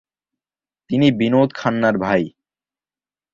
তিনি 0.89 1.07
বিনোদ 1.11 1.49
খান্নার 1.53 1.95
ভাই। 1.97 2.23